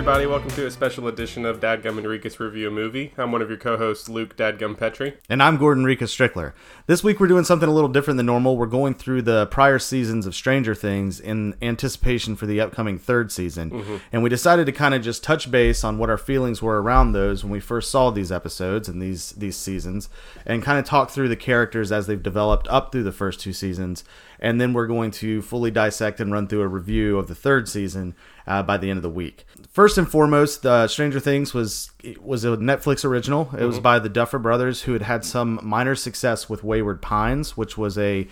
[0.00, 3.12] everybody, welcome to a special edition of Dadgum and Rikus Review a Movie.
[3.18, 5.18] I'm one of your co-hosts, Luke Dadgum Petrie.
[5.28, 6.54] And I'm Gordon Rika Strickler.
[6.86, 8.56] This week we're doing something a little different than normal.
[8.56, 13.30] We're going through the prior seasons of Stranger Things in anticipation for the upcoming third
[13.30, 13.70] season.
[13.70, 13.96] Mm-hmm.
[14.10, 17.12] And we decided to kind of just touch base on what our feelings were around
[17.12, 20.08] those when we first saw these episodes and these these seasons
[20.46, 23.52] and kind of talk through the characters as they've developed up through the first two
[23.52, 24.02] seasons.
[24.42, 27.68] And then we're going to fully dissect and run through a review of the third
[27.68, 28.14] season
[28.46, 29.44] uh, by the end of the week.
[29.70, 31.90] First and foremost, uh, Stranger Things was
[32.20, 33.50] was a Netflix original.
[33.58, 37.56] It was by the Duffer Brothers, who had had some minor success with Wayward Pines,
[37.56, 38.26] which was a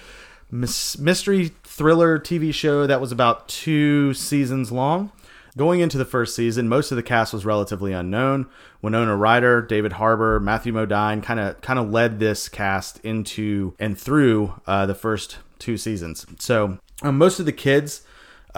[0.51, 5.13] mystery thriller TV show that was about two seasons long.
[5.57, 8.47] Going into the first season, most of the cast was relatively unknown.
[8.81, 13.99] Winona Ryder, David Harbour, Matthew Modine kind of kind of led this cast into and
[13.99, 16.27] through uh, the first two seasons.
[16.39, 18.03] So um, most of the kids,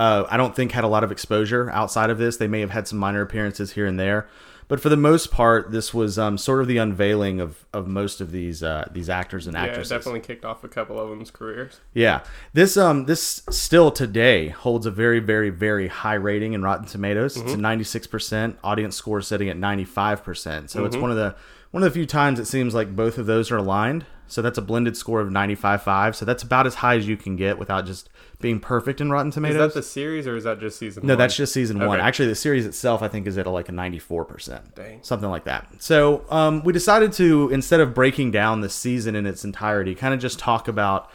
[0.01, 2.39] uh, I don't think had a lot of exposure outside of this.
[2.39, 4.27] They may have had some minor appearances here and there,
[4.67, 8.23] but for the most part, this was um, sort of the unveiling of, of most
[8.23, 9.91] of these uh, these actors and actresses.
[9.91, 11.81] Yeah, definitely kicked off a couple of them's careers.
[11.93, 12.23] Yeah,
[12.55, 17.37] this um this still today holds a very very very high rating in Rotten Tomatoes.
[17.37, 20.71] It's a ninety six percent audience score sitting at ninety five percent.
[20.71, 21.37] So it's one of the
[21.73, 24.06] one of the few times it seems like both of those are aligned.
[24.31, 26.15] So that's a blended score of 95.5.
[26.15, 28.09] So that's about as high as you can get without just
[28.41, 29.57] being perfect in Rotten Tomatoes.
[29.57, 31.09] Is that the series or is that just season one?
[31.09, 31.19] No, one?
[31.19, 32.01] that's just season one.
[32.01, 35.69] Actually, the series itself, I think, is at like a ninety-four percent, something like that.
[35.79, 40.15] So, um, we decided to instead of breaking down the season in its entirety, kind
[40.15, 41.11] of just talk about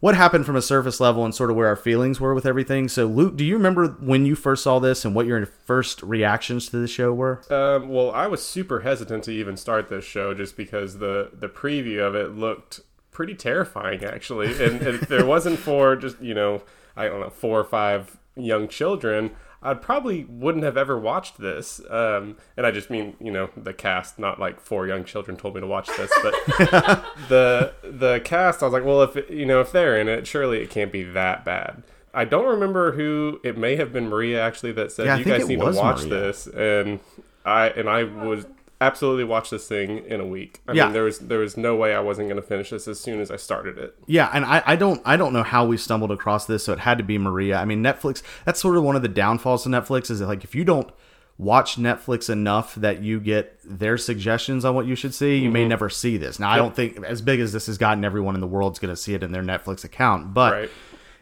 [0.00, 2.86] what happened from a surface level and sort of where our feelings were with everything.
[2.86, 6.68] So, Luke, do you remember when you first saw this and what your first reactions
[6.68, 7.42] to the show were?
[7.50, 11.48] Um, well, I was super hesitant to even start this show just because the the
[11.48, 12.80] preview of it looked
[13.16, 14.62] pretty terrifying, actually.
[14.62, 16.62] And, if there wasn't for just you know,
[16.94, 19.30] I don't know, four or five young children,
[19.62, 21.80] I probably wouldn't have ever watched this.
[21.88, 25.54] Um, and I just mean you know the cast, not like four young children told
[25.54, 26.34] me to watch this, but
[27.30, 28.62] the the cast.
[28.62, 30.92] I was like, well, if it, you know if they're in it, surely it can't
[30.92, 31.82] be that bad.
[32.12, 35.48] I don't remember who it may have been Maria actually that said Yeah, you guys
[35.48, 36.08] need to watch Maria.
[36.08, 37.00] this and
[37.46, 38.46] I and I would
[38.80, 40.60] absolutely watch this thing in a week.
[40.68, 40.84] I Yeah.
[40.84, 43.20] mean there was there was no way I wasn't going to finish this as soon
[43.20, 43.94] as I started it.
[44.06, 46.80] Yeah, and I, I don't I don't know how we stumbled across this, so it
[46.80, 47.58] had to be Maria.
[47.58, 48.22] I mean, Netflix.
[48.44, 50.90] That's sort of one of the downfalls of Netflix is that like if you don't
[51.38, 55.60] watch Netflix enough that you get their suggestions on what you should see, you may
[55.60, 55.68] mm-hmm.
[55.68, 56.38] never see this.
[56.38, 58.92] Now, I don't think as big as this has gotten, everyone in the world's going
[58.92, 60.52] to see it in their Netflix account, but.
[60.52, 60.70] Right.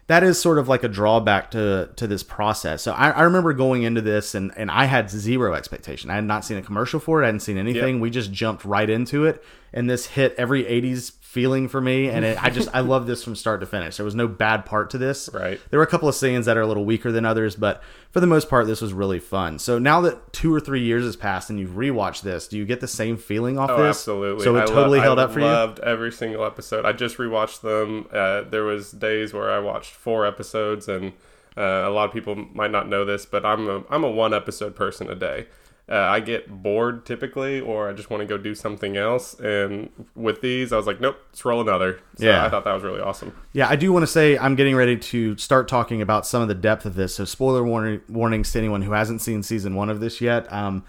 [0.07, 2.83] That is sort of like a drawback to to this process.
[2.83, 6.11] So I, I remember going into this and, and I had zero expectation.
[6.11, 7.25] I had not seen a commercial for it.
[7.25, 7.97] I hadn't seen anything.
[7.97, 8.03] Yep.
[8.03, 9.43] We just jumped right into it,
[9.75, 12.09] and this hit every '80s feeling for me.
[12.09, 13.97] And it, I just I love this from start to finish.
[13.97, 15.29] There was no bad part to this.
[15.35, 15.61] Right.
[15.71, 18.21] There were a couple of scenes that are a little weaker than others, but for
[18.21, 19.59] the most part, this was really fun.
[19.59, 22.65] So now that two or three years has passed and you've rewatched this, do you
[22.65, 23.97] get the same feeling off Oh, this?
[23.99, 24.45] absolutely.
[24.45, 25.47] So it I lo- totally I held up for you.
[25.47, 26.85] I loved every single episode.
[26.85, 28.07] I just rewatched them.
[28.13, 31.13] Uh, there was days where I watched four episodes, and
[31.57, 34.33] uh, a lot of people might not know this, but I'm a I'm a one
[34.33, 35.47] episode person a day.
[35.87, 39.35] Uh, I get bored typically, or I just want to go do something else.
[39.35, 42.01] And with these, I was like, nope, let's roll another.
[42.17, 42.47] So Yeah.
[42.47, 43.35] I thought that was really awesome.
[43.53, 46.49] Yeah, I do want to say I'm getting ready to start talking about some of
[46.49, 47.17] the depth of this.
[47.17, 50.51] So, spoiler warning, warnings to anyone who hasn't seen season one of this yet.
[50.51, 50.85] Um,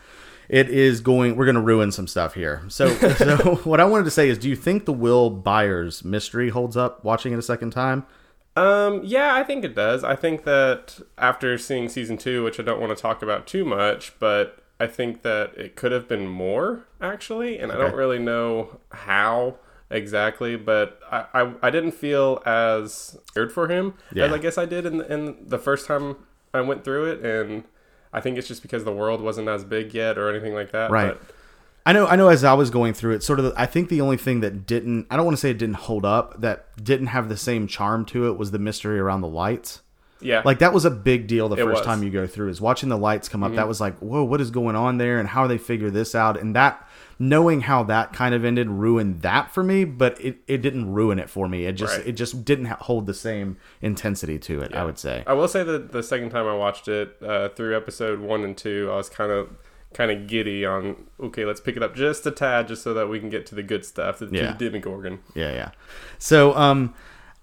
[0.47, 1.35] it is going.
[1.35, 2.63] We're going to ruin some stuff here.
[2.69, 6.49] So, so what I wanted to say is, do you think the Will Byers mystery
[6.49, 7.03] holds up?
[7.03, 8.05] Watching it a second time.
[8.55, 10.05] Um, yeah, I think it does.
[10.05, 13.65] I think that after seeing season two, which I don't want to talk about too
[13.65, 18.19] much, but I think that it could have been more actually, and I don't really
[18.19, 19.55] know how
[19.89, 24.25] exactly, but I, I, I didn't feel as scared for him Yeah.
[24.25, 26.17] as I guess I did in in the first time
[26.53, 27.63] I went through it, and
[28.11, 30.89] I think it's just because the world wasn't as big yet or anything like that.
[30.91, 31.17] Right.
[31.17, 31.21] But
[31.87, 32.07] I know.
[32.07, 32.29] I know.
[32.29, 33.53] As I was going through it, sort of.
[33.55, 35.05] I think the only thing that didn't.
[35.11, 36.41] I don't want to say it didn't hold up.
[36.41, 39.81] That didn't have the same charm to it was the mystery around the lights.
[40.21, 41.79] Yeah, like that was a big deal the It first was.
[41.81, 41.89] Mm-hmm.
[41.89, 44.39] time you go through is watching the lights come up that was like whoa what
[44.41, 46.87] is going on there and how they figure this out and that
[47.19, 51.17] knowing how that kind of ended ruined that for me but it, it didn't ruin
[51.19, 52.07] it for me it just Right.
[52.07, 55.63] it just didn't hold the same intensity to it i would say I will say
[55.63, 59.09] that the second time I watched it uh, through episode one and two, I was
[59.09, 59.49] kind of
[59.93, 63.07] kind of giddy on okay, let's pick it up just a tad, just so that
[63.07, 64.51] we can get to the good stuff, to Yeah.
[64.51, 65.19] the.
[65.35, 65.71] Yeah, yeah.
[66.19, 66.93] So, um,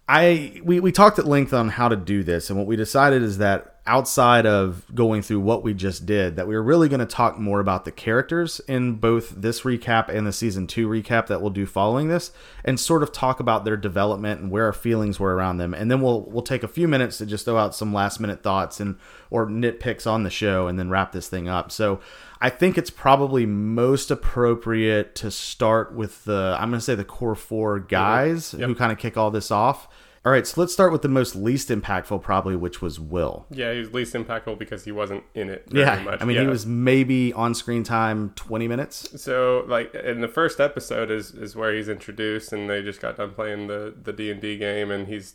[0.08, 3.22] I we we talked at length on how to do this, and what we decided
[3.22, 7.00] is that outside of going through what we just did, that we are really going
[7.00, 11.26] to talk more about the characters in both this recap and the season two recap
[11.26, 12.32] that we'll do following this,
[12.64, 15.72] and sort of talk about their development and where our feelings were around them.
[15.72, 18.42] And then we'll we'll take a few minutes to just throw out some last minute
[18.42, 18.98] thoughts and
[19.30, 21.70] or nitpicks on the show, and then wrap this thing up.
[21.72, 22.00] So
[22.44, 27.04] I think it's probably most appropriate to start with the I'm going to say the
[27.04, 28.68] core four guys Yep.
[28.68, 29.88] who kind of kick all this off.
[30.24, 33.44] All right, so let's start with the most least impactful, probably, which was Will.
[33.50, 36.22] Yeah, he was least impactful because he wasn't in it very Yeah, much.
[36.22, 36.42] I mean, Yeah.
[36.42, 39.20] he was maybe on screen time twenty minutes.
[39.20, 43.16] So, like in the first episode is is where he's introduced, and they just got
[43.16, 45.34] done playing the the D and D game, and he's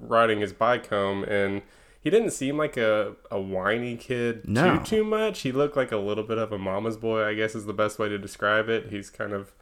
[0.00, 1.62] riding his bike home, and
[2.04, 4.76] he didn't seem like a a whiny kid No.
[4.78, 5.40] too too much.
[5.40, 7.98] He looked like a little bit of a mama's boy, I guess is the best
[7.98, 8.90] way to describe it.
[8.90, 9.52] He's kind of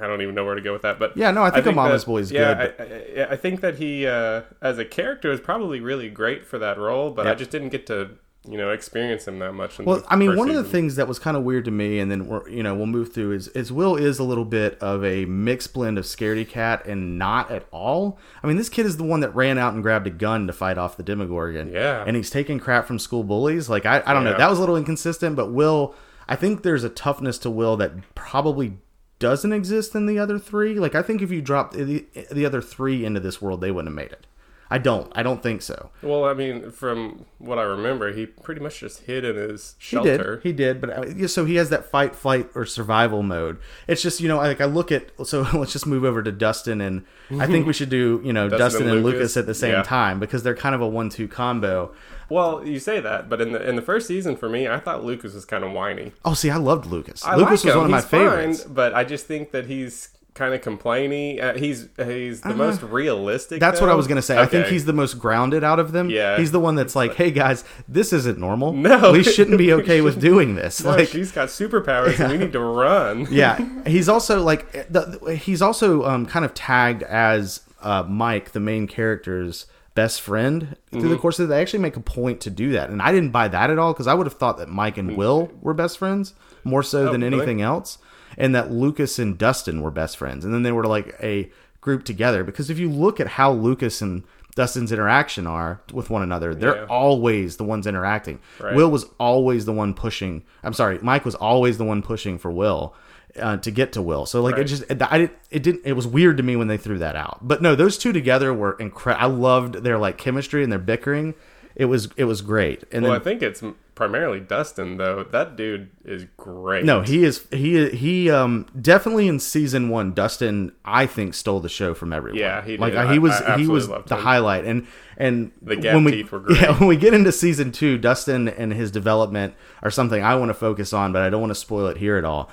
[0.00, 1.72] I don't even know where to go with that, but Yeah, no, I think a
[1.72, 4.84] mama's that- boy is yeah, good, I, I, I think that he, uh, as a
[4.84, 8.10] character, is probably really great for that role, but I just didn't get to,
[8.44, 9.78] you know, experience him that much.
[9.78, 11.98] In Well, I mean, one of the things that was kind of weird to me,
[11.98, 14.78] and then we're, you know we'll move through is is Will is a little bit
[14.80, 18.18] of a mixed blend of scaredy cat and not at all.
[18.42, 20.52] I mean, this kid is the one that ran out and grabbed a gun to
[20.52, 21.72] fight off the Demogorgon.
[21.72, 22.04] Yeah.
[22.06, 23.68] and he's taking crap from school bullies.
[23.68, 25.94] Like I, I don't know, that was a little inconsistent, but Will,
[26.28, 28.78] I think there's a toughness to Will that probably
[29.18, 30.78] doesn't exist in the other three.
[30.78, 33.90] Like I think if you dropped the, the other three into this world, they wouldn't
[33.90, 34.26] have made it.
[34.70, 35.10] I don't.
[35.16, 35.90] I don't think so.
[36.02, 39.84] Well, I mean, from what I remember, he pretty much just hid in his He
[39.96, 40.36] shelter.
[40.36, 40.42] did.
[40.42, 40.80] He did.
[40.80, 43.58] But uh, so he has that fight, flight, or survival mode.
[43.86, 45.10] It's just you know, like I look at.
[45.26, 47.04] So let's just move over to Dustin, and
[47.38, 49.18] I think we should do you know Dustin, Dustin and Lucas.
[49.20, 49.36] Lucas.
[49.38, 49.82] at the same Yeah.
[49.82, 51.92] time because they're kind of a one-two combo.
[52.30, 55.02] Well, you say that, but in the in the first season, for me, I thought
[55.02, 56.12] Lucas was kind of whiny.
[56.26, 57.24] Oh, see, I loved Lucas.
[57.24, 57.76] I Lucas like was him.
[57.76, 58.64] one of my He's fine, favorites.
[58.64, 61.42] but I just think that he's kind of complainy.
[61.42, 63.60] Uh, he's he's the most realistic.
[63.60, 64.38] That's what I was gonna say.
[64.38, 66.08] I think he's the most grounded out of them.
[66.08, 66.38] Yeah.
[66.38, 68.72] he's the one that's like, "Hey guys, this isn't normal.
[68.72, 69.12] No.
[69.18, 72.52] we shouldn't be okay with doing this." No, like, she's got superpowers, and we need
[72.52, 73.26] to run.
[73.30, 78.60] yeah, he's also like the, he's also um, kind of tagged as uh, Mike, the
[78.60, 81.10] main character's best friend through Mm-hmm.
[81.10, 81.48] the course of it.
[81.48, 83.92] They actually make a point to do that, and I didn't buy that at all
[83.92, 87.20] because I would have thought that Mike and Will were best friends more so than
[87.20, 87.24] Mm.
[87.24, 87.36] Oh, really?
[87.38, 87.98] anything else,
[88.38, 91.50] and that Lucas and Dustin were best friends, and then they were like a
[91.82, 92.42] group together.
[92.44, 94.22] Because if you look at how Lucas and
[94.54, 96.86] Dustin's interaction are with one another, they're Yeah.
[96.88, 98.38] always the ones interacting.
[98.58, 98.74] Right.
[98.74, 100.42] Will was always the one pushing.
[100.64, 102.94] I'm sorry, Mike was always the one pushing for Will
[103.40, 104.26] uh, to get to Will.
[104.26, 106.76] So like it just I didn't it didn't it was weird to me when they
[106.76, 107.38] threw that out.
[107.42, 109.24] But no, those two together were incredible.
[109.24, 111.34] I loved their like chemistry and their bickering.
[111.76, 112.82] It was it was great.
[112.90, 113.62] And Well, I think it's
[113.98, 115.24] primarily Dustin, though.
[115.24, 116.84] That dude is great.
[116.84, 120.14] no, he is he he um definitely in season one.
[120.14, 122.38] Dustin I think stole the show from everyone.
[122.38, 122.98] Yeah, he like did.
[123.00, 124.22] uh, he was I he was the him.
[124.22, 124.86] highlight and
[125.16, 126.60] and The gap when we, teeth were great.
[126.62, 130.50] Yeah, when we get into season two, Dustin and his development are something I want
[130.50, 132.48] to focus on, but I don't want to spoil it here at all.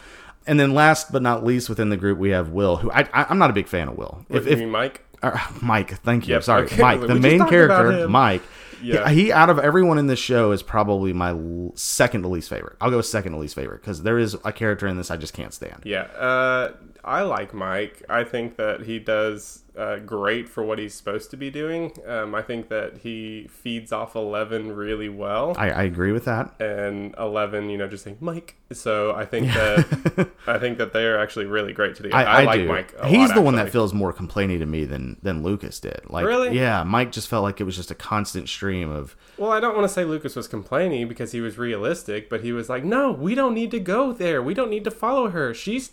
[0.48, 3.26] And then last but not least within the group we have Will, who I, I
[3.30, 4.26] I'm not a big fan of Will.
[4.30, 5.02] If, If, if you mean Mike?
[5.24, 6.34] or, Mike, thank you.
[6.36, 6.82] Yep, Sorry, okay.
[6.82, 8.08] Mike, the main character.
[8.10, 8.42] Mike.
[8.82, 9.10] Yeah.
[9.10, 11.36] He, he out of everyone in this show is probably my
[11.76, 12.78] second to least favorite.
[12.80, 15.34] I'll go second to least favorite because there is a character in this I just
[15.34, 15.82] can't stand.
[15.84, 16.74] Yeah, uh,
[17.04, 18.04] I like Mike.
[18.10, 21.92] I think that he does uh, great for what he's supposed to be doing.
[22.08, 26.54] Um, I think that he feeds off Eleven really well, I, I agree with that.
[26.62, 28.56] and Eleven, you know, just saying Mike.
[28.72, 32.16] So I think that I think that they are actually really great together.
[32.16, 32.68] I, I, I like do.
[32.68, 32.94] Mike.
[33.00, 36.02] A He's lot, the one that feels more complaining to me than than Lucas did.
[36.10, 36.58] Like, Really?
[36.58, 39.16] Yeah, Mike just felt like it was just a constant stream of.
[39.38, 42.52] Well, I don't want to say Lucas was complaining because he was realistic, but he
[42.52, 44.42] was like, "No, we don't need to go there.
[44.42, 45.54] We don't need to follow her.
[45.54, 45.92] She's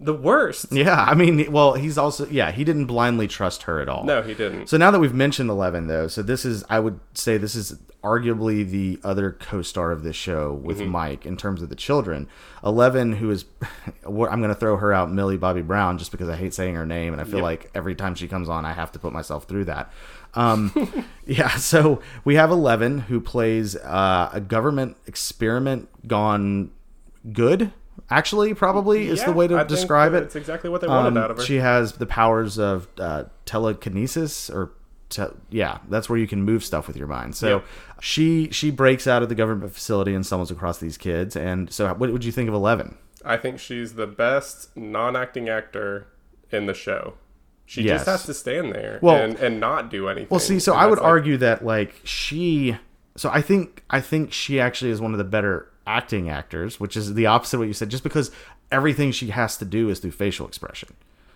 [0.00, 3.88] the worst." Yeah, I mean, well, he's also yeah, he didn't blindly trust her at
[3.88, 4.04] all.
[4.04, 4.68] No, he didn't.
[4.68, 7.78] So now that we've mentioned Eleven, though, so this is I would say this is
[8.04, 10.88] arguably the other co-star of this show with Mm-hmm.
[10.90, 12.28] Mike in terms of the children.
[12.64, 13.44] Eleven, who is,
[14.06, 16.86] I'm going to throw her out, Millie Bobby Brown, just because I hate saying her
[16.86, 17.42] name, and I feel Yep.
[17.42, 19.92] like every time she comes on, I have to put myself through that.
[20.34, 20.72] Um,
[21.26, 26.70] yeah, so we have Eleven, who plays uh, a government experiment gone
[27.32, 27.72] good.
[28.10, 30.22] Actually, probably is the way to I describe it.
[30.24, 31.42] It's exactly what they wanted Um, out of her.
[31.42, 34.72] She has the powers of uh, telekinesis, or
[35.50, 37.34] yeah, that's where you can move stuff with your mind.
[37.34, 37.62] So
[38.00, 41.36] she she breaks out of the government facility and stumbles across these kids.
[41.36, 42.96] And so, what would you think of Eleven?
[43.24, 46.06] I think she's the best non-acting actor
[46.50, 47.14] in the show.
[47.66, 48.00] She Yes.
[48.00, 50.28] just has to stand there Well- and, and not do anything.
[50.30, 52.76] Well, see, so And I would like- argue that like she,
[53.16, 56.96] so I think I think she actually is one of the better acting actors, which
[56.96, 57.88] is the opposite of what you said.
[57.88, 58.30] Just because
[58.70, 60.90] everything she has to do is through facial expression,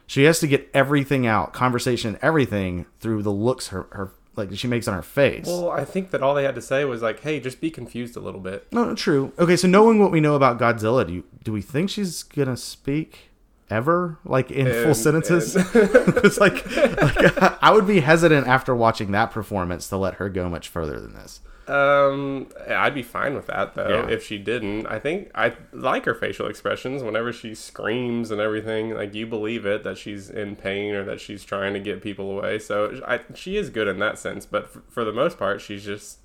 [0.07, 4.67] she has to get everything out, conversation, everything through the looks her her like she
[4.67, 5.47] makes on her face.
[5.47, 8.17] Well, I think that all they had to say was like, "Hey, just be confused
[8.17, 9.33] a little bit." no, true.
[9.39, 12.57] Okay, so knowing what we know about Godzilla, do you, do we think she's gonna
[12.57, 13.31] speak
[13.71, 15.55] ever, like in full And- sentences?
[15.57, 20.49] it's like, like I would be hesitant after watching that performance to let her go
[20.49, 21.41] much further than this.
[21.69, 24.09] Um, I'd be fine with that though Yeah.
[24.09, 24.87] if she didn't.
[24.87, 28.95] I think I like her facial expressions whenever she screams and everything.
[28.95, 32.31] Like you believe it that she's in pain or that she's trying to get people
[32.37, 32.59] away.
[32.59, 34.45] So I, she is good in that sense.
[34.45, 36.19] But f- for the most part, she's just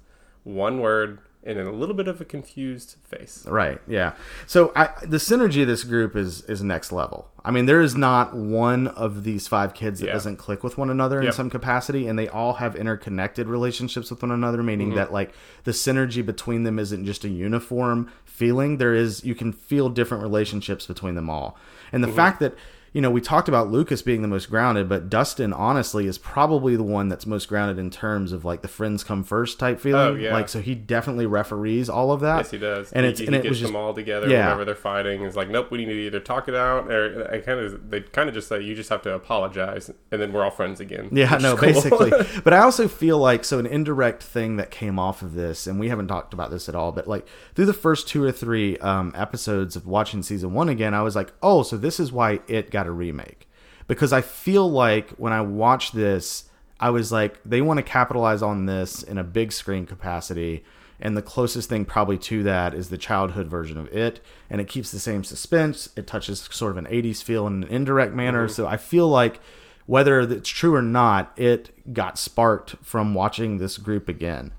[0.43, 3.45] one word and in a little bit of a confused face.
[3.47, 3.79] Right.
[3.87, 4.13] Yeah.
[4.45, 7.29] So I, the synergy of this group is is next level.
[7.45, 10.13] I mean, there is not one of these five kids that Yeah.
[10.13, 11.33] doesn't click with one another in Yep.
[11.33, 14.61] some capacity, and they all have interconnected relationships with one another.
[14.61, 14.97] Meaning Mm-hmm.
[14.97, 18.77] that like the synergy between them isn't just a uniform feeling.
[18.77, 21.57] There is you can feel different relationships between them all,
[21.91, 22.11] and Mm-hmm.
[22.11, 22.53] the fact that.
[22.93, 26.75] You know, we talked about Lucas being the most grounded, but Dustin honestly is probably
[26.75, 30.01] the one that's most grounded in terms of like the friends come first type feeling.
[30.01, 30.33] Oh, yeah.
[30.33, 32.37] Like, so he definitely referees all of that.
[32.37, 32.91] Yes, he does.
[32.93, 34.45] And he, it's he and it was just them all together Yeah.
[34.45, 35.23] whenever they're fighting.
[35.23, 38.01] It's like, nope, we need to either talk it out, or I kind of they
[38.01, 41.09] kind of just say you just have to apologize, and then we're all friends again.
[41.11, 41.73] Yeah, no, cool.
[41.73, 42.11] basically.
[42.43, 45.79] but I also feel like so an indirect thing that came off of this, and
[45.79, 48.77] we haven't talked about this at all, but like through the first two or three
[48.77, 52.39] um, episodes of watching season one again, I was like, oh, so this is why
[52.47, 53.49] it got a remake.
[53.87, 58.41] Because I feel like when I watched this, I was like, they want to capitalize
[58.41, 60.63] on this in a big screen capacity.
[60.99, 64.19] And the closest thing probably to that is the childhood version of it.
[64.49, 65.89] And it keeps the same suspense.
[65.95, 68.45] It touches sort of an 80s feel in an indirect manner.
[68.45, 68.53] Mm-hmm.
[68.53, 69.39] So I feel like
[69.85, 74.51] whether it's true or not, it got sparked from watching this group again.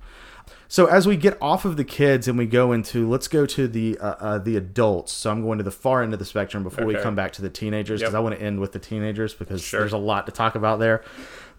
[0.71, 3.67] So as we get off of the kids and we go into, let's go to
[3.67, 5.13] the uh, uh, the adults.
[5.13, 7.43] So I'm going to the far end of the spectrum before we come back to
[7.43, 8.19] the teenagers because Yep.
[8.19, 9.81] I want to end with the teenagers because Sure.
[9.81, 11.03] there's a lot to talk about there.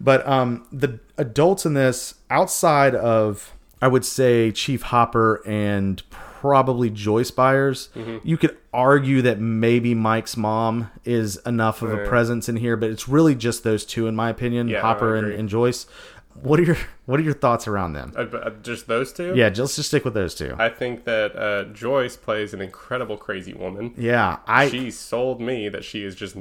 [0.00, 3.52] But um, the adults in this, outside of
[3.82, 8.18] I would say Chief Hopper and probably Joyce Byers, Mm-hmm.
[8.26, 12.90] you could argue that maybe Mike's mom is enough of a presence in here, but
[12.90, 15.86] it's really just those two in my opinion, Yeah, Hopper and, and Joyce.
[16.34, 18.12] What are your what are your thoughts around them?
[18.16, 19.34] Uh, uh, just those two.
[19.34, 20.54] Yeah, just just stick with those two.
[20.58, 23.94] I think that uh, Joyce plays an incredible crazy woman.
[23.96, 26.36] yeah, I she sold me that she is just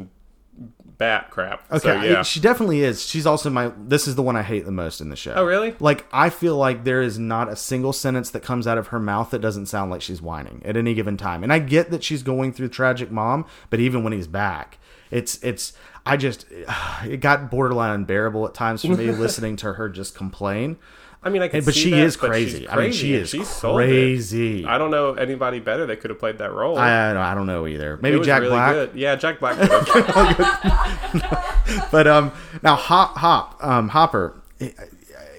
[0.98, 1.64] bat crap.
[1.72, 1.80] okay.
[1.80, 2.24] So, yeah.
[2.24, 3.06] She definitely is.
[3.06, 3.72] She's also my.
[3.78, 5.34] This is the one I hate the most in the show.
[5.34, 5.76] Oh, really?
[5.80, 9.00] Like I feel like there is not a single sentence that comes out of her
[9.00, 11.44] mouth that doesn't sound like she's whining at any given time.
[11.44, 14.78] And I get that she's going through tragic mom, but even when he's back,
[15.10, 15.74] it's it's.
[16.06, 16.46] I just
[17.06, 20.78] it got borderline unbearable at times for me listening to her just complain.
[21.22, 22.60] I mean, I can but she that, is but crazy.
[22.60, 23.88] she's I mean, she is she sold it.
[23.88, 24.66] crazy.
[24.66, 26.78] I, don't know anybody better that could have played that role.
[26.78, 27.96] I, I don't know either.
[27.96, 28.74] It Maybe Jack really Black.
[28.74, 28.92] Good.
[28.96, 29.58] Yeah, Jack Black.
[31.92, 32.32] But um,
[32.64, 34.42] now Hop Hop um, Hopper,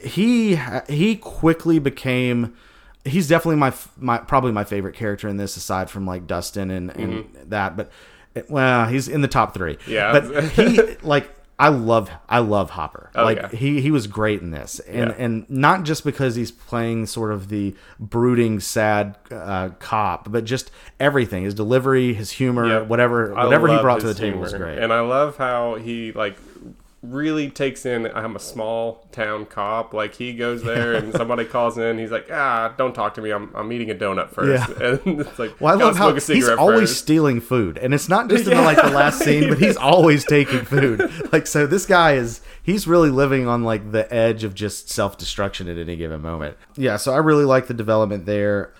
[0.03, 2.55] he he quickly became.
[3.05, 6.91] He's definitely my my probably my favorite character in this, aside from like Dustin and
[6.91, 7.77] and that.
[7.77, 7.91] But
[8.49, 9.79] well, he's in the top three.
[9.87, 10.13] Yeah.
[10.21, 11.31] but he like.
[11.59, 13.11] I love I love Hopper.
[13.15, 13.49] Oh, like yeah.
[13.51, 15.15] he he was great in this, and Yeah.
[15.19, 20.71] and not just because he's playing sort of the brooding, sad uh, cop, but just
[20.99, 21.45] everything.
[21.45, 22.87] His delivery, his humor, Yep.
[22.89, 24.79] whatever I whatever he brought to the his table was great.
[24.79, 26.39] And I love how he like
[27.03, 29.95] really takes in I'm a small town cop.
[29.95, 33.31] Like he goes there and somebody calls in, he's like, ah, don't talk to me.
[33.31, 34.69] I'm, I'm eating a donut first.
[34.69, 34.97] Yeah.
[35.05, 38.29] And it's like, Well, I love how he's always first." stealing food, and it's not
[38.29, 41.11] just in the, like the last scene, but he's always taking food.
[41.33, 45.17] Like so, this guy is he's really living on like the edge of just self
[45.17, 46.57] destruction at any given moment.
[46.77, 48.75] Yeah, so I really like the development there.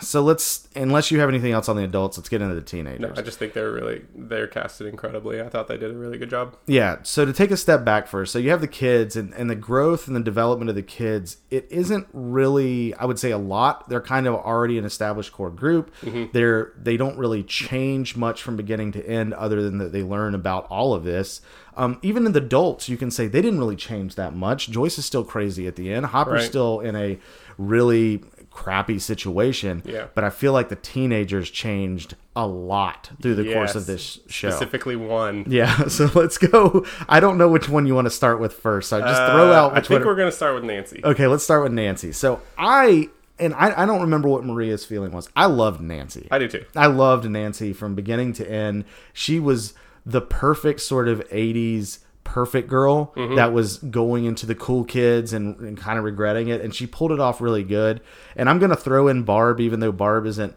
[0.00, 3.00] So let's, unless you have anything else on the adults, let's get into the teenagers.
[3.00, 5.40] No, I just think they're really they're casted incredibly.
[5.40, 6.56] I thought they did a really good job.
[6.66, 6.98] Yeah.
[7.02, 9.54] So to take a step back first, so you have the kids and, and the
[9.56, 11.38] growth and the development of the kids.
[11.50, 13.88] It isn't really, I would say, a lot.
[13.88, 15.92] They're kind of already an established core group.
[16.32, 20.34] They're they don't really change much from beginning to end, other than that they learn
[20.34, 21.40] about all of this.
[21.76, 24.68] Um, even in the adults, you can say they didn't really change that much.
[24.68, 26.06] Joyce is still crazy at the end.
[26.06, 26.48] Hopper's Right.
[26.48, 27.18] still in a
[27.56, 28.22] really
[28.58, 29.82] crappy situation.
[29.84, 30.06] Yeah.
[30.14, 34.50] But I feel like the teenagers changed a lot through the course of this show.
[34.50, 35.44] Specifically one.
[35.48, 36.84] Yeah, so let's go.
[37.08, 38.88] I don't know which one you want to start with first.
[38.90, 40.06] So just throw Uh, out I think one.
[40.08, 41.00] we're gonna start with Nancy.
[41.04, 42.12] Okay, let's start with Nancy.
[42.12, 45.28] So I and I, I don't remember what Maria's feeling was.
[45.36, 46.26] I loved Nancy.
[46.30, 46.64] I do too.
[46.74, 48.84] I loved Nancy from beginning to end.
[49.12, 49.74] She was
[50.04, 51.98] the perfect sort of 80s
[52.28, 53.36] perfect girl Mm-hmm.
[53.36, 56.60] that was going into the cool kids and, and kind of regretting it.
[56.60, 58.00] And she pulled it off really good.
[58.36, 60.54] And I'm going to throw in Barb, even though Barb isn't.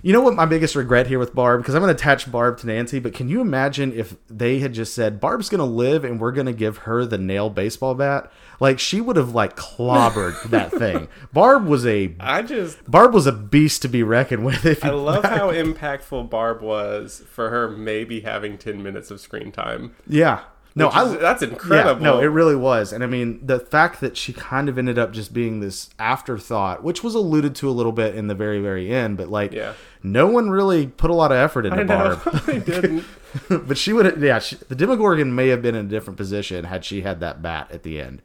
[0.00, 2.58] You know what my biggest regret here with Barb because I'm going to attach Barb
[2.58, 6.04] to Nancy, but can you imagine if they had just said Barb's going to live
[6.04, 8.30] and we're going to give her the nail baseball bat?
[8.60, 11.08] Like she would have like clobbered that thing.
[11.32, 14.64] Barb was a I just Barb was a beast to be reckoned with.
[14.64, 19.50] If I love how impactful Barb was for her maybe having 10 minutes of screen
[19.50, 19.96] time.
[20.06, 20.44] yeah.
[20.78, 22.00] No, I is- that's incredible.
[22.02, 22.92] Yeah, no, it really was.
[22.92, 26.82] And I mean, the fact that she kind of ended up just being this afterthought,
[26.82, 29.74] which was alluded to a little bit in the very, very end, but like, Yeah.
[30.02, 32.42] no one really put a lot of effort into I know Barb.
[32.46, 33.04] they didn't.
[33.48, 36.64] but she would have, yeah, she, the Demogorgon may have been in a different position
[36.64, 38.22] had she had that bat at the end.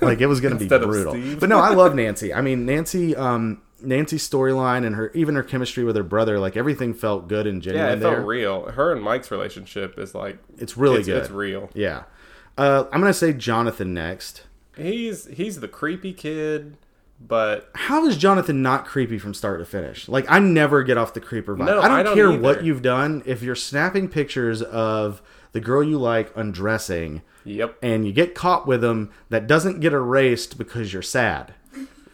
[0.00, 1.12] Like, it was going to be brutal.
[1.38, 2.32] But no, I love Nancy.
[2.32, 6.56] I mean, Nancy, um, Nancy's storyline and her, even her chemistry with her brother, like
[6.56, 7.86] everything felt good and genuine.
[7.86, 8.16] Yeah, it there.
[8.16, 8.70] felt real.
[8.70, 11.22] Her and Mike's relationship is like It's really it's, good.
[11.22, 11.70] It's real.
[11.74, 12.04] Yeah.
[12.58, 14.42] Uh, I'm going to say Jonathan next.
[14.76, 16.76] He's he's the creepy kid,
[17.18, 20.06] but how is Jonathan not creepy from start to finish?
[20.08, 21.66] Like I never get off the creeper vibe.
[21.66, 22.42] No, I don't, I don't care either.
[22.42, 23.22] what you've done.
[23.24, 28.66] If you're snapping pictures of the girl you like undressing yep, and you get caught
[28.66, 31.54] with them, that doesn't get erased because you're sad.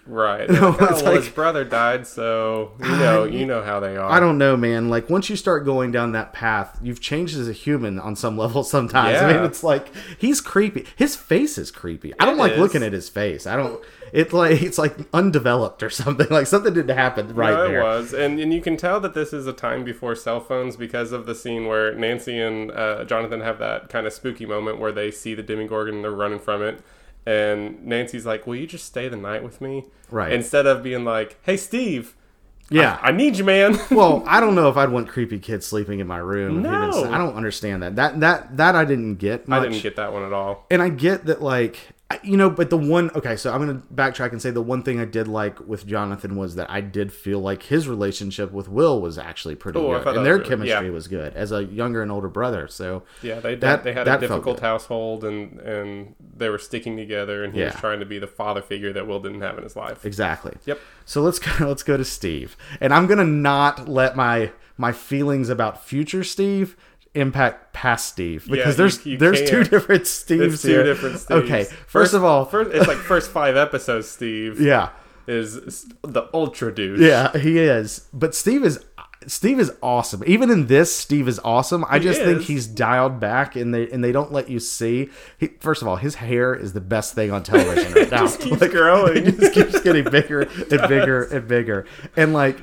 [0.07, 0.49] Right.
[0.51, 4.11] Like, oh, well, like- his brother died, so you know you know how they are.
[4.11, 4.89] I don't know, man.
[4.91, 8.37] Like once you start going down that path, you've changed as a human on some
[8.43, 8.65] level.
[8.65, 10.87] Sometimes I mean, it's like he's creepy.
[10.97, 12.13] His face is creepy.
[12.19, 12.59] I don't It like is.
[12.59, 13.47] looking at his face.
[13.47, 13.83] I don't.
[14.13, 16.27] It's like it's like undeveloped or something.
[16.29, 17.83] Like something didn't happen right no, it there.
[17.83, 21.13] was, and and you can tell that this is a time before cell phones because
[21.13, 24.93] of the scene where Nancy and uh, Jonathan have that kind of spooky moment where
[24.93, 26.81] they see the Demogorgon and they're running from it,
[27.27, 30.33] and Nancy's like, "Will you just stay the night with me?" Right.
[30.33, 32.15] Instead of being like, "Hey, Steve,
[32.71, 32.99] Yeah.
[33.03, 36.07] I need you, man." well, I don't know if I'd want creepy kids sleeping in
[36.07, 36.59] my room.
[36.61, 37.13] if he didn't No.
[37.13, 37.97] I don't understand that.
[37.97, 39.45] That that that I didn't get.
[39.49, 40.67] I didn't get that one at all.
[40.71, 43.81] and I get that, like, I- you know, but the one, okay, so I'm going
[43.81, 46.81] to backtrack and say the one thing I did like with Jonathan was that I
[46.81, 50.17] did feel like his relationship with Will was actually pretty Oh, good.
[50.17, 50.93] And their was really- chemistry yeah.
[50.93, 52.69] was good as a younger and older brother.
[52.69, 57.45] So, Yeah, they That- they had a difficult household, and and they were sticking together,
[57.45, 59.77] and he was trying to be the father figure that Will didn't have in his
[59.77, 60.05] life.
[60.05, 60.57] exactly.
[60.67, 60.79] Yep.
[61.05, 62.57] So let's go, let's go to Steve.
[62.81, 66.77] And I'm going to not let my my feelings about future Steve
[67.15, 69.71] impact past Steve because you- there's you there's two can't.
[69.71, 70.83] different Steves two here.
[70.85, 71.45] different Steves.
[71.45, 74.09] Okay, first, of all, first, it's like first five episodes.
[74.09, 74.91] Steve yeah.
[75.27, 77.01] is the ultra douche.
[77.01, 78.09] Yeah, he is.
[78.13, 78.85] But Steve is
[79.27, 80.23] Steve is awesome.
[80.27, 81.85] Even in this, Steve is awesome.
[81.89, 85.11] I He just think he's dialed back, and they and they don't let you see.
[85.39, 88.19] He, first of all, his hair is the best thing on television right now.
[88.23, 89.27] just keeps growing.
[89.27, 91.87] It just keeps getting bigger and bigger and bigger.
[92.17, 92.59] And like,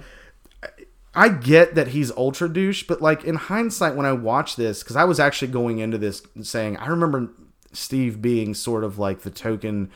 [1.15, 4.95] I get that he's ultra douche, but like in hindsight, when I watch this, because
[4.95, 7.29] I was actually going into this saying, I remember
[7.71, 9.89] Steve being sort of like the token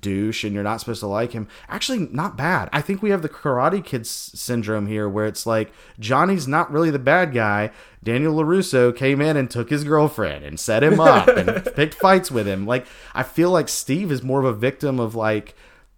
[0.00, 1.48] douche, and you're not supposed to like him.
[1.68, 2.68] Actually, not bad.
[2.72, 6.90] I think we have the Karate Kid syndrome here, where it's like Johnny's not really
[6.90, 7.70] the bad guy.
[8.02, 12.30] Daniel Larusso came in and took his girlfriend and set him up and picked fights
[12.30, 12.66] with him.
[12.66, 15.54] Like I feel like Steve is more of a victim of like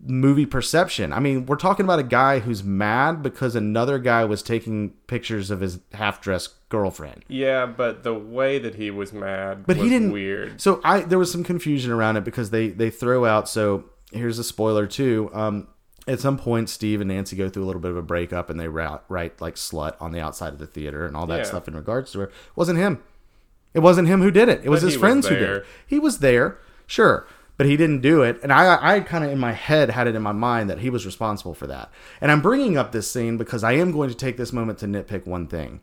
[0.08, 1.12] movie perception.
[1.12, 5.50] I mean, we're talking about a guy who's mad because another guy was taking pictures
[5.50, 7.24] of his half-dressed girlfriend.
[7.28, 10.60] Yeah, but the way that he was mad But was he didn't weird.
[10.60, 14.38] So I there was some confusion around it because they they throw out so here's
[14.38, 15.30] a spoiler too.
[15.32, 15.68] Um
[16.08, 18.60] at some point Steve and Nancy go through a little bit of a breakup and
[18.60, 21.42] they write, write like slut on the outside of the theater and all that Yeah.
[21.44, 22.24] stuff in regards to her.
[22.26, 23.02] It wasn't him.
[23.74, 24.60] It wasn't him who did it.
[24.64, 25.66] It was But his he was friends who did it.
[25.86, 28.38] He was there, sure, but he didn't do it.
[28.42, 30.90] And I, I kind of in my head had it in my mind that he
[30.90, 31.90] was responsible for that.
[32.20, 34.86] And I'm bringing up this scene because I am going to take this moment to
[34.86, 35.80] nitpick one thing.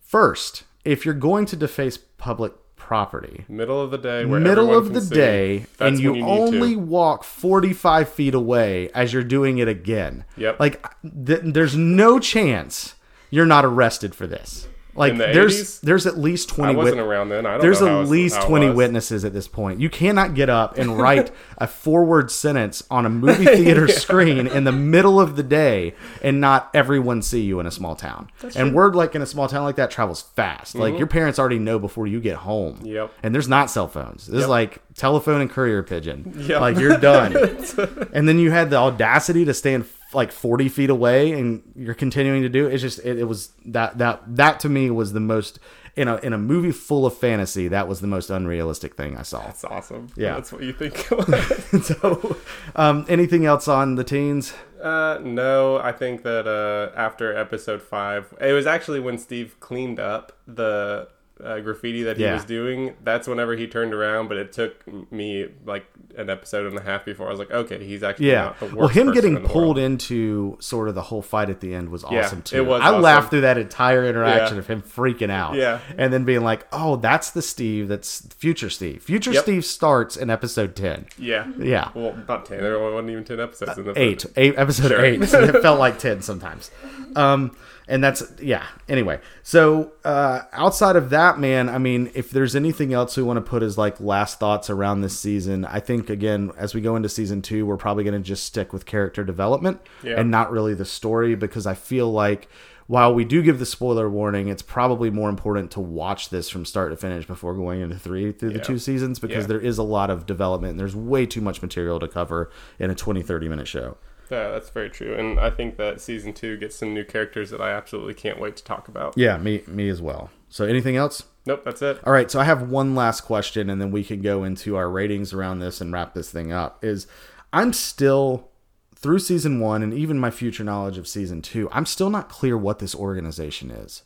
[0.00, 4.92] First, if you're going to deface public property, Middle of the day, where middle of
[4.92, 6.80] the see, day, and you, need only to.
[6.80, 10.24] walk 45 feet away as you're doing it again.
[10.36, 10.60] Yep.
[10.60, 12.96] Like, th- there's no chance
[13.30, 14.66] you're not arrested for this.
[14.94, 15.80] Like, the there's 80s?
[15.80, 17.46] there's at least 20 I wasn't wit- around then.
[17.46, 19.80] I don't there's know at how it's- least 20 witnesses at this point.
[19.80, 24.64] You cannot get up and write a forward sentence on a movie theater screen in
[24.64, 28.28] the middle of the day and not everyone see you in a small town.
[28.56, 30.74] and word like in a small town like that travels fast.
[30.74, 32.74] Like your parents already know before you get home.
[32.76, 32.86] Mm-hmm.
[32.86, 33.12] Yep.
[33.22, 34.26] And there's not cell phones.
[34.26, 36.34] This is like telephone and courier pigeon.
[36.36, 36.60] Yep.
[36.60, 37.34] Like you're done.
[38.12, 42.42] and then you had the audacity to stand like 40 feet away and you're continuing
[42.42, 42.74] to do it.
[42.74, 45.58] It's just it, it was that that that to me was the most
[45.94, 49.22] in a in a movie full of fantasy, that was the most unrealistic thing I
[49.22, 49.44] saw.
[49.44, 50.08] That's awesome.
[50.16, 50.34] Yeah.
[50.34, 50.96] that's what you think.
[51.82, 52.36] so,
[52.76, 54.54] um, anything else on the teens?
[54.82, 60.00] uh, no, I think that uh, after episode five, it was actually when Steve cleaned
[60.00, 61.08] up the
[61.44, 62.34] uh, graffiti that he Yeah.
[62.34, 62.94] was doing.
[63.02, 64.28] That's whenever he turned around.
[64.28, 64.74] But it took
[65.12, 65.84] me like
[66.16, 68.42] an episode and a half before I was like, okay, he's actually Yeah.
[68.44, 69.78] not the worst Well, him getting in pulled world.
[69.78, 72.56] into sort of the whole fight at the end was Yeah, awesome too.
[72.58, 73.02] it was I awesome.
[73.02, 74.60] laughed through that entire interaction Yeah.
[74.60, 75.54] of him freaking out.
[75.54, 75.78] Yeah.
[75.96, 77.88] And then being like, "Oh, that's the Steve.
[77.88, 79.02] That's future Steve.
[79.02, 79.42] Future Yep.
[79.42, 81.06] Steve starts in episode ten.
[81.18, 81.46] Yeah.
[81.58, 81.88] Yeah.
[81.94, 82.60] Well, not ten.
[82.60, 85.04] There wasn't even ten episodes in the eight, eight episode Sure.
[85.04, 85.24] eight.
[85.24, 86.70] So it felt like ten sometimes.
[87.16, 87.56] Um,
[87.92, 88.64] and that's yeah.
[88.88, 93.36] Anyway, so uh, outside of that, man, I mean, if there's anything else we want
[93.36, 96.96] to put as like last thoughts around this season, I think again as we go
[96.96, 100.18] into season two, we're probably going to just stick with character development Yeah.
[100.18, 102.48] and not really the story because I feel like.
[102.88, 106.64] While we do give the spoiler warning, it's probably more important to watch this from
[106.66, 109.48] start to finish before going into three through the two seasons because Yeah.
[109.48, 112.50] there is a lot of development and there's way too much material to cover
[112.80, 113.96] in a 20, 30 minute show.
[114.32, 115.14] Yeah, that's very true.
[115.14, 118.56] And I think that season two gets some new characters that I absolutely can't wait
[118.56, 119.12] to talk about.
[119.14, 120.30] Yeah, me me as well.
[120.48, 121.24] So anything else?
[121.44, 122.00] Nope, that's it.
[122.06, 124.88] All right, so I have one last question and then we can go into our
[124.88, 126.82] ratings around this and wrap this thing up.
[126.82, 127.06] Is
[127.52, 128.48] I'm still
[128.94, 132.56] through season 1 and even my future knowledge of season 2, I'm still not clear
[132.56, 134.02] what this organization is.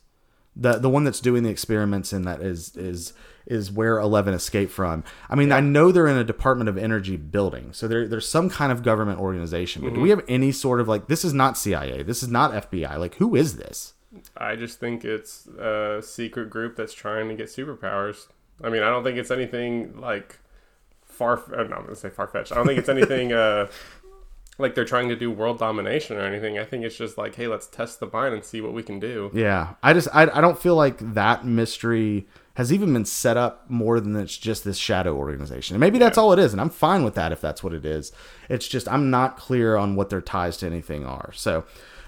[0.56, 3.12] The the one that's doing the experiments and that is is
[3.46, 5.04] is where Eleven escaped from.
[5.30, 8.50] I mean, I know they're in a Department of Energy building, so there, there's some
[8.50, 9.82] kind of government organization.
[9.82, 12.70] But do we have any sort of like this is not CIA, this is not
[12.70, 12.98] FBI.
[12.98, 13.94] Like, who is this?
[14.36, 18.28] I just think it's a secret group that's trying to get superpowers.
[18.62, 20.38] I mean, I don't think it's anything like
[21.04, 21.42] far.
[21.50, 22.52] No, I'm gonna say far fetched.
[22.52, 23.68] I don't think it's anything uh,
[24.58, 26.58] like they're trying to do world domination or anything.
[26.58, 28.98] I think it's just like, hey, let's test the mind and see what we can
[28.98, 29.30] do.
[29.34, 33.68] Yeah, I just I, I don't feel like that mystery has even been set up
[33.68, 35.74] more than it's just this shadow organization.
[35.74, 37.84] And maybe that's all it is, and I'm fine with that if that's what it
[37.84, 38.12] is.
[38.48, 41.32] It's just I'm not clear on what their ties to anything are.
[41.34, 41.64] So,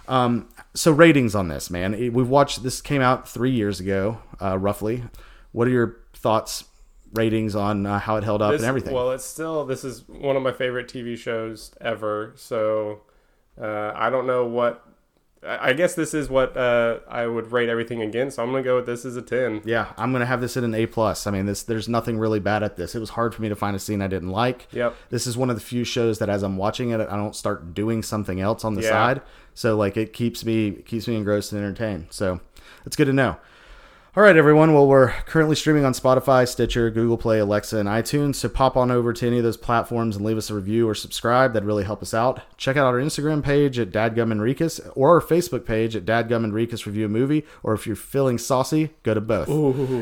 [0.08, 1.92] um, so ratings on this, man.
[1.92, 5.04] We've watched this came out three years ago, uh, roughly.
[5.52, 6.64] What are your thoughts?
[7.14, 8.92] Ratings on uh, how it held up This- and everything.
[8.94, 12.32] Well, it's still this is one of my favorite TV shows ever.
[12.36, 13.02] So
[13.60, 14.84] uh, I don't know what.
[15.46, 18.36] I guess this is what uh, I would rate everything against.
[18.36, 19.62] So I'm gonna go with this as a ten.
[19.64, 21.28] yeah, I'm gonna have this at an A plus.
[21.28, 22.96] I mean, this there's nothing really bad at this.
[22.96, 24.66] It was hard for me to find a scene I didn't like.
[24.72, 24.96] Yep.
[25.10, 27.72] This is one of the few shows that as I'm watching it, I don't start
[27.72, 28.88] doing something else on the Yeah.
[28.90, 29.22] side.
[29.54, 32.08] So like it keeps me keeps me engrossed and entertained.
[32.10, 32.40] So
[32.84, 33.36] it's good to know.
[34.18, 34.74] All right, everyone.
[34.74, 38.34] Well, we're currently streaming on Spotify, Stitcher, Google Play, Alexa, and iTunes.
[38.34, 40.94] So pop on over to any of those platforms and leave us a review or
[40.96, 41.52] subscribe.
[41.52, 42.40] That'd really help us out.
[42.56, 46.84] Check out our Instagram page at Dadgum Rikus or our Facebook page at Dadgum Rikus
[46.84, 47.46] Review a Movie.
[47.62, 49.48] Or if you're feeling saucy, go to both.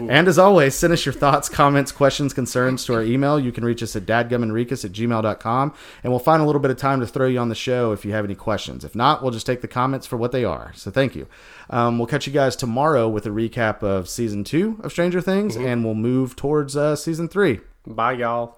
[0.09, 3.39] And as always, send us your thoughts, comments, questions, concerns to our email.
[3.39, 5.75] You can reach us at dadgumandrikus at gmail.com.
[6.03, 8.07] And we'll find a little bit of time to throw you on the show if
[8.07, 8.83] you have any questions.
[8.83, 10.73] If not, we'll just take the comments for what they are.
[10.75, 11.27] So thank you.
[11.69, 15.57] Um, we'll catch you guys tomorrow with a recap of season two of Stranger Things,
[15.57, 17.61] and we'll move towards uh, season three.
[17.87, 18.55] Bye, y'all.